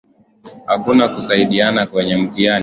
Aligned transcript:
Hakuna 0.67 1.07
kusaidiana 1.07 1.85
kwenye 1.87 2.17
mtihani. 2.17 2.59